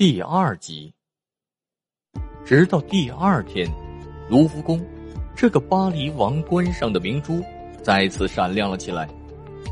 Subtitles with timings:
[0.00, 0.90] 第二集。
[2.42, 3.70] 直到第二天，
[4.30, 4.82] 卢浮宫
[5.36, 7.44] 这个巴黎王冠上的明珠
[7.82, 9.06] 再次闪亮了起来。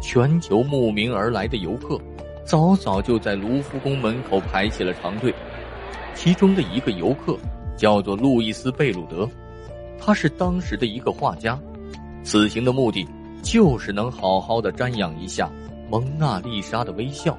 [0.03, 1.99] 全球慕名而来的游客，
[2.45, 5.35] 早早就在卢浮宫门口排起了长队。
[6.14, 7.34] 其中的一个游客
[7.74, 9.26] 叫做路易斯·贝鲁德，
[9.98, 11.58] 他是当时的一个画家，
[12.22, 13.08] 此行的目的
[13.42, 15.50] 就是能好好的瞻仰一下
[15.88, 17.34] 蒙娜丽莎的微笑，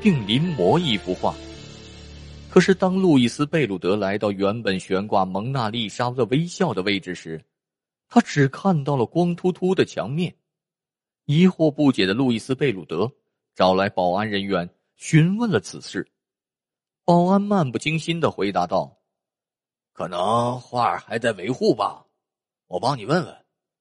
[0.00, 1.32] 并临摹一幅画。
[2.52, 7.42] 可是，当路易斯·贝鲁德来到原本悬挂蒙娜丽莎的微笑的位置时，
[8.10, 10.36] 他只看到了光秃秃的墙面。
[11.24, 13.10] 疑惑不解的路易斯·贝鲁德
[13.54, 16.06] 找来保安人员询问了此事。
[17.06, 18.98] 保安漫不经心的回答道
[19.94, 22.04] ：“可能画还在维护吧，
[22.66, 23.34] 我帮你问问，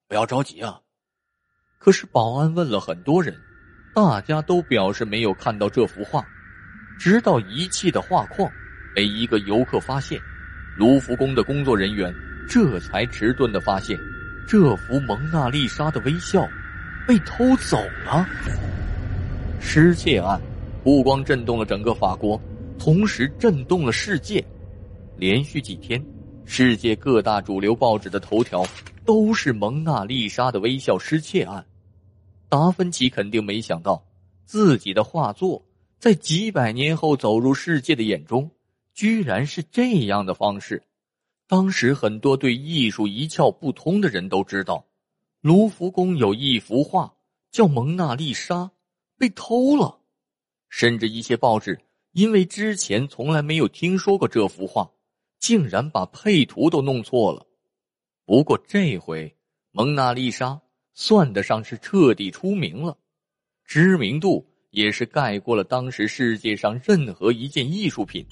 [0.07, 0.79] 不要着急啊。”
[1.77, 3.37] 可是保安问了很多人，
[3.93, 6.25] 大家都表示没有看到这幅画。
[6.97, 8.49] 直到遗弃的画框
[8.95, 10.19] 被一个游客发现，
[10.77, 12.13] 卢浮宫的工作人员
[12.47, 13.97] 这才迟钝的发现，
[14.47, 16.47] 这幅蒙娜丽莎的微笑。
[17.07, 18.25] 被偷走了。
[19.59, 20.39] 失窃案
[20.83, 22.39] 不光震动了整个法国，
[22.77, 24.41] 同时震动了世界。
[25.17, 26.01] 连续几天，
[26.45, 28.63] 世界各大主流报纸的头条
[29.03, 31.65] 都是蒙娜丽莎的微笑失窃案。
[32.47, 34.05] 达芬奇肯定没想到，
[34.45, 35.65] 自己的画作
[35.99, 38.49] 在几百年后走入世界的眼中，
[38.93, 40.83] 居然是这样的方式。
[41.47, 44.87] 当时很多对艺术一窍不通的人都知道。
[45.41, 47.13] 卢浮宫有一幅画
[47.51, 48.55] 叫《蒙娜丽莎》，
[49.17, 49.99] 被偷了。
[50.69, 51.77] 甚至一些报纸
[52.11, 54.89] 因为之前从来没有听说过这幅画，
[55.39, 57.45] 竟然把配图都弄错了。
[58.25, 59.27] 不过这回
[59.71, 60.49] 《蒙娜丽莎》
[60.93, 62.97] 算得上是彻底出名了，
[63.65, 68.25] 知名度也是盖过了当时世界上任何一件艺术品。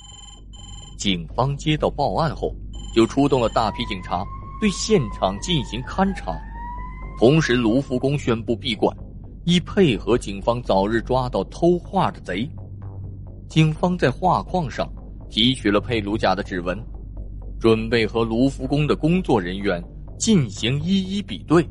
[0.99, 2.53] 警方接到报案后，
[2.93, 4.21] 就出动了大批警察
[4.59, 6.37] 对现场进行勘查。
[7.17, 8.93] 同时，卢浮宫宣布闭馆，
[9.45, 12.45] 以配合警方早日抓到偷画的贼。
[13.47, 14.91] 警方在画框上
[15.29, 16.77] 提取了佩鲁贾的指纹，
[17.61, 19.81] 准备和卢浮宫的工作人员
[20.17, 21.65] 进行一一比对。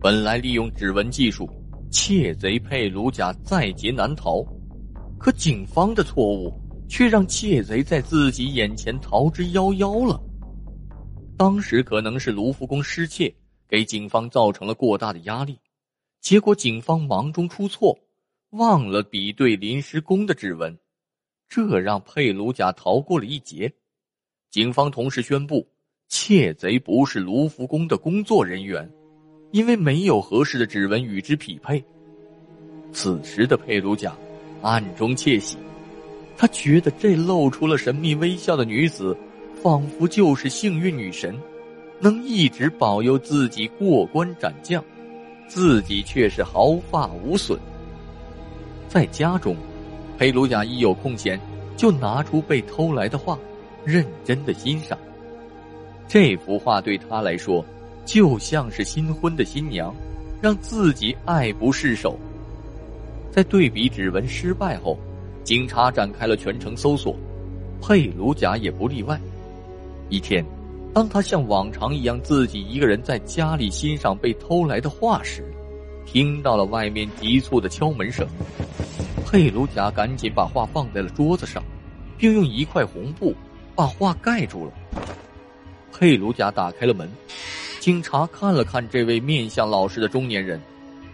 [0.00, 1.48] 本来利用指纹技术，
[1.88, 4.44] 窃贼佩鲁贾在劫难逃，
[5.20, 6.52] 可警方的错误
[6.90, 10.20] 却让窃贼在自己眼前逃之夭夭了。
[11.38, 13.32] 当时可能是卢浮宫失窃。
[13.68, 15.56] 给警方造成了过大的压力，
[16.20, 17.96] 结果警方忙中出错，
[18.50, 20.76] 忘了比对临时工的指纹，
[21.48, 23.72] 这让佩鲁贾逃过了一劫。
[24.50, 25.64] 警方同时宣布，
[26.08, 28.90] 窃贼不是卢浮宫的工作人员，
[29.52, 31.80] 因为没有合适的指纹与之匹配。
[32.92, 34.18] 此时的佩鲁贾
[34.62, 35.56] 暗中窃喜，
[36.40, 39.14] 他觉得这露出了神秘微笑的女子，
[39.62, 41.38] 仿佛就是幸运女神。
[41.98, 44.82] 能一直保佑自己过关斩将，
[45.46, 47.60] 自己却是毫发无损。
[48.88, 49.54] 在家中，
[50.16, 51.38] 裴鲁雅一有空闲，
[51.76, 53.38] 就拿出被偷来的画，
[53.84, 54.96] 认真的欣赏。
[56.08, 57.62] 这幅画对他来说，
[58.06, 59.94] 就像是新婚的新娘，
[60.40, 62.18] 让自己爱不释手。
[63.30, 64.98] 在对比指纹失败后，
[65.44, 67.16] 警察展开了全城搜索，
[67.82, 69.20] 佩鲁贾也不例外。
[70.08, 70.44] 一天。
[70.92, 75.44] 当他像往常一样自己一个人在家里欣赏被偷来的画时，
[76.04, 78.26] 听到了外面急促的敲门声。
[79.24, 81.62] 佩鲁贾赶紧把画放在了桌子上，
[82.18, 83.32] 并用一块红布
[83.76, 84.72] 把画盖住了。
[85.92, 87.08] 佩鲁贾打开了门，
[87.78, 90.60] 警察看了看这位面相老实的中年人，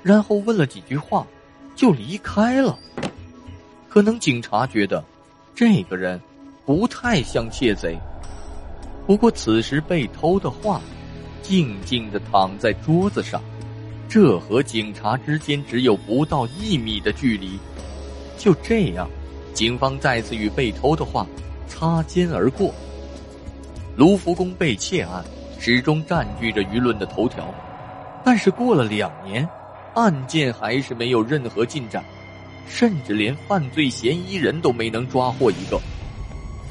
[0.03, 1.27] 然后问了几句话，
[1.75, 2.79] 就离开了。
[3.97, 5.03] 可能警察觉得，
[5.55, 6.21] 这个人
[6.67, 7.99] 不太像窃贼。
[9.07, 10.83] 不过，此时被偷的画，
[11.41, 13.41] 静静的躺在桌子上，
[14.07, 17.59] 这和警察之间只有不到一米的距离。
[18.37, 19.09] 就这样，
[19.55, 21.27] 警方再次与被偷的画
[21.67, 22.75] 擦肩而过。
[23.97, 25.25] 卢浮宫被窃案
[25.59, 27.49] 始终占据着舆论的头条，
[28.23, 29.49] 但是过了两年，
[29.95, 32.05] 案件还是没有任何进展，
[32.69, 35.81] 甚至连犯罪嫌疑人都没能抓获一个。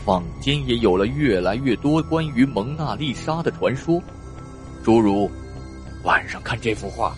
[0.06, 4.02] 坊间也有了越来越多关于蒙娜丽莎的传说，
[4.84, 5.30] 诸如
[6.04, 7.16] 晚上看这幅画，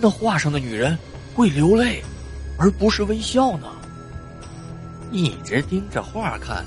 [0.00, 0.98] 那画上的女人
[1.34, 2.02] 会流泪，
[2.58, 3.68] 而不是微笑呢。
[5.12, 6.64] 一直盯着画看，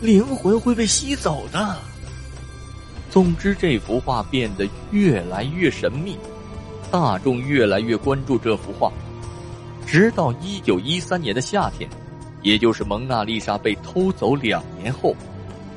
[0.00, 1.76] 灵魂会被吸走的。
[3.10, 6.16] 总之，这幅画变得越来越神秘，
[6.90, 8.90] 大众越来越关注这幅画。
[9.90, 11.90] 直到一九一三年的夏天，
[12.42, 15.16] 也就是蒙娜丽莎被偷走两年后，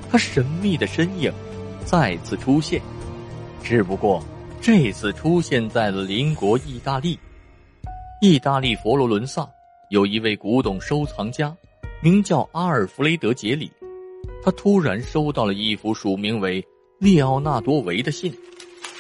[0.08, 1.34] 她神秘的身影
[1.84, 2.80] 再次出现，
[3.64, 4.24] 只不过
[4.62, 7.18] 这次出现在了邻国意大利。
[8.22, 9.50] 意大利佛罗伦萨
[9.90, 11.52] 有一位古董收藏家，
[12.00, 13.72] 名叫阿尔弗雷德·杰里。
[14.44, 16.64] 他突然收到了一幅署名为
[17.00, 18.32] 列奥纳多·维的信，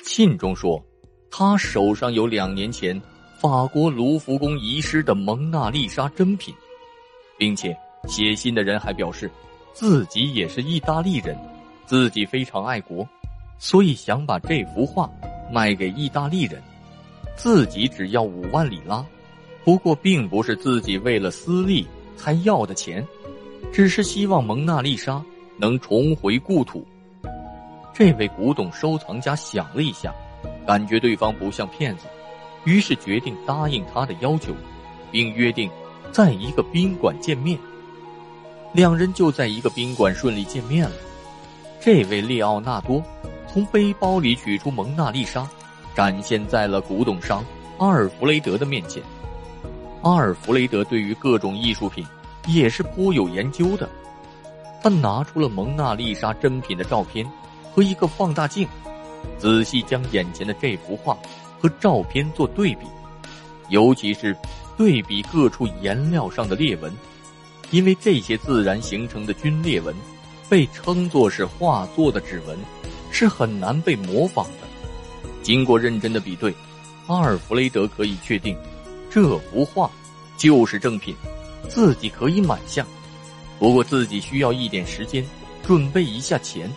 [0.03, 0.83] 信中说，
[1.29, 2.99] 他手上有两年前
[3.43, 6.55] 法国卢浮宫遗失的蒙娜丽莎珍品，
[7.37, 9.29] 并且写信的人还表示，
[9.73, 11.37] 自己也是意大利人，
[11.85, 13.05] 自己非常爱国，
[13.59, 15.11] 所以想把这幅画
[15.51, 16.61] 卖给意大利人，
[17.35, 19.05] 自己只要五万里拉。
[19.65, 21.85] 不过，并不是自己为了私利
[22.15, 23.05] 才要的钱，
[23.73, 25.21] 只是希望蒙娜丽莎
[25.57, 26.87] 能重回故土。
[27.93, 30.15] 这位古董收藏家想了一下，
[30.65, 32.05] 感觉对方不像骗子，
[32.65, 34.53] 于是决定答应他的要求，
[35.11, 35.69] 并约定
[36.11, 37.59] 在一个宾馆见面。
[38.73, 40.95] 两人就在一个宾馆顺利见面了。
[41.79, 43.03] 这位列奥纳多
[43.51, 45.47] 从背包里取出蒙娜丽莎，
[45.93, 47.45] 展现在了古董商
[47.77, 49.03] 阿尔弗雷德的面前。
[50.01, 52.05] 阿尔弗雷德对于各种艺术品
[52.47, 53.87] 也是颇有研究的，
[54.81, 57.29] 他拿出了蒙娜丽莎珍品的照片
[57.71, 58.67] 和一个放大镜，
[59.37, 61.17] 仔细将眼前的这幅画
[61.63, 62.85] 和照片做对比，
[63.69, 64.35] 尤其是
[64.75, 66.93] 对比各处颜料上的裂纹，
[67.71, 69.95] 因为这些自然形成的皲裂纹
[70.49, 72.59] 被称作是画作的指纹，
[73.11, 74.67] 是很难被模仿的。
[75.41, 76.53] 经过认真的比对，
[77.07, 78.57] 阿尔弗雷德可以确定。
[79.09, 79.89] 这幅画
[80.35, 81.15] 就是正品，
[81.69, 82.85] 自己可以买下。
[83.57, 85.25] 不过自己需要一点时间
[85.65, 86.69] 准备一下钱。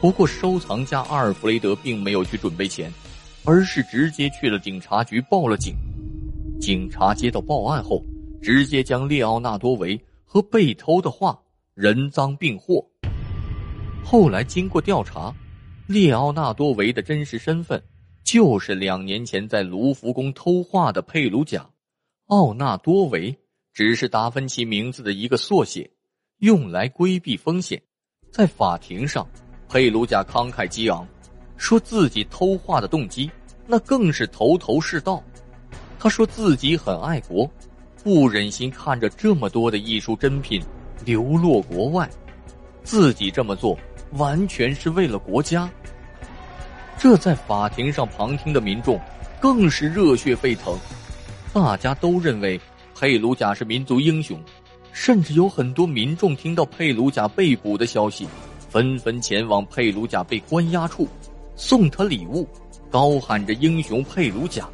[0.00, 2.90] 不过收藏家阿尔弗雷德并没有去准备钱，
[3.44, 5.74] 而是直接去了警察局报了警。
[6.60, 8.02] 警察接到报案后，
[8.40, 11.38] 直接将列奥纳多维和被偷的画
[11.74, 12.84] 人赃并获。
[14.04, 15.34] 后来经过调查，
[15.86, 17.82] 列奥纳多维的真实身份。
[18.24, 21.68] 就是两年前在卢浮宫偷画的佩鲁贾，
[22.28, 23.36] 奥纳多维
[23.74, 25.90] 只是达芬奇名字的一个缩写，
[26.38, 27.80] 用来规避风险。
[28.30, 29.28] 在法庭上，
[29.68, 31.06] 佩鲁贾慷慨激昂，
[31.56, 33.30] 说自己偷画的动机
[33.66, 35.22] 那更是头头是道。
[35.98, 37.50] 他说自己很爱国，
[38.02, 40.62] 不忍心看着这么多的艺术珍品
[41.04, 42.08] 流落国外，
[42.82, 43.78] 自己这么做
[44.12, 45.70] 完全是为了国家。
[46.98, 49.00] 这在法庭上旁听的民众
[49.40, 50.78] 更是热血沸腾，
[51.52, 52.60] 大家都认为
[52.94, 54.38] 佩鲁贾是民族英雄，
[54.92, 58.28] 甚至有很多民众听到佩鲁贾被捕的消息，
[58.68, 61.08] 纷纷前往佩鲁贾被关押处，
[61.56, 62.48] 送他礼物，
[62.90, 64.68] 高喊着“英雄佩鲁贾”。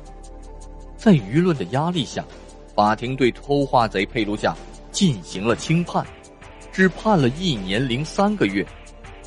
[0.96, 2.24] 在舆论的压力下，
[2.74, 4.54] 法庭对偷画贼佩鲁贾
[4.92, 6.06] 进行了轻判，
[6.72, 8.66] 只判了一年零三个月。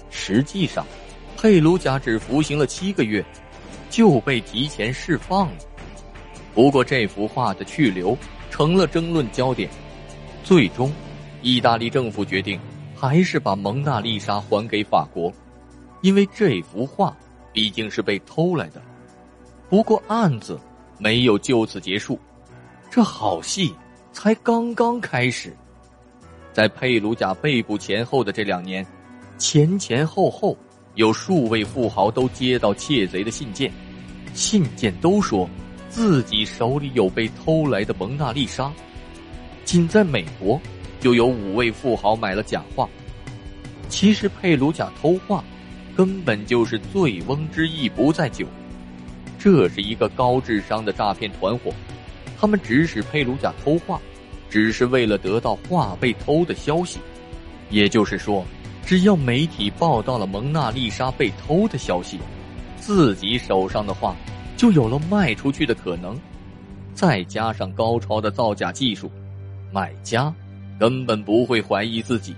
[0.09, 0.85] 实际上。
[1.35, 3.21] 佩鲁贾只服刑了七个月，
[3.89, 5.57] 就被提前释放了。
[6.53, 8.17] 不过这幅画的去留
[8.49, 9.69] 成了争论焦点。
[10.45, 10.89] 最终，
[11.41, 12.57] 意大利政府决定
[12.95, 15.29] 还是把蒙娜丽莎还给法国，
[15.99, 17.13] 因为这幅画
[17.53, 18.81] 毕竟是被偷来的。
[19.69, 20.59] 不过案子
[20.97, 22.19] 没有就此结束，
[22.89, 23.73] 这好戏
[24.11, 25.55] 才刚刚开始。
[26.51, 28.85] 在佩鲁贾被捕前后的这两年，
[29.37, 30.57] 前前后后。
[30.95, 33.71] 有数位富豪都接到窃贼的信件，
[34.35, 35.49] 信件都说
[35.89, 38.71] 自己手里有被偷来的蒙娜丽莎。
[39.65, 40.61] 仅在美国，
[40.99, 42.87] 就有五位富豪买了假画。
[43.89, 45.43] 其实佩鲁贾偷画，
[45.95, 48.45] 根本就是醉翁之意不在酒。
[49.39, 51.73] 这是一个高智商的诈骗团伙，
[52.39, 53.99] 他们指使佩鲁贾偷画，
[54.49, 56.99] 只是为了得到画被偷的消息。
[57.69, 58.45] 也就是说。
[58.85, 62.19] 只要媒体报道了蒙娜丽莎被偷的消息，
[62.77, 64.13] 自己手上的画
[64.57, 66.19] 就有了卖出去的可能。
[66.93, 69.09] 再加上高超的造假技术，
[69.71, 70.35] 买家
[70.77, 72.35] 根本不会怀疑自己，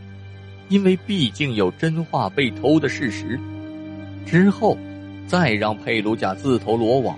[0.69, 3.39] 因为毕竟有真画被偷的事实。
[4.25, 4.77] 之后，
[5.27, 7.17] 再让佩鲁贾自投罗网，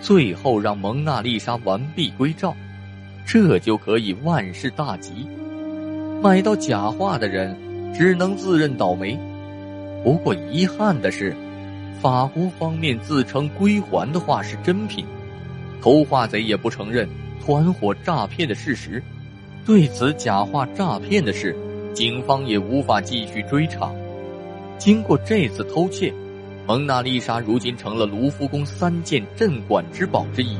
[0.00, 2.54] 最后让蒙娜丽莎完璧归赵，
[3.26, 5.26] 这就可以万事大吉。
[6.22, 7.56] 买到假画的人。
[7.96, 9.16] 只能自认倒霉。
[10.02, 11.32] 不过遗憾的是，
[12.02, 15.06] 法国方面自称归还的画是真品，
[15.80, 17.08] 偷画贼也不承认
[17.40, 19.00] 团伙诈骗的事实。
[19.64, 21.56] 对此假画诈骗的事，
[21.94, 23.90] 警方也无法继续追查。
[24.76, 26.12] 经过这次偷窃，
[26.66, 30.58] 蒙娜丽莎如今成了卢浮宫三件镇馆之宝之一。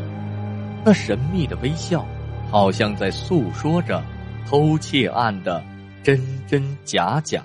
[0.85, 2.07] 那神秘的微笑，
[2.51, 4.03] 好像在诉说着
[4.49, 5.63] 偷窃案的
[6.03, 7.43] 真真假假。